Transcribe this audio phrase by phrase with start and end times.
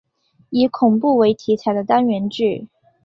[0.49, 2.67] 以恐怖为题材的单元剧。